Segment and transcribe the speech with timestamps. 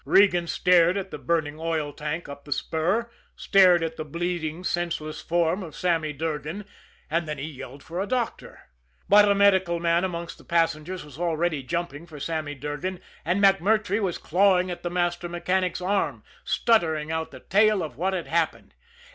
[0.03, 5.21] Regan stared at the burning oil tank up the spur, stared at the bleeding, senseless
[5.21, 6.65] form of Sammy Durgan
[7.07, 8.61] and then he yelled for a doctor.
[9.07, 14.01] But a medical man amongst the passengers was already jumping for Sammy Durgan; and MacMurtrey
[14.01, 18.73] was clawing at the master mechanic's arm, stuttering out the tale of what had happened.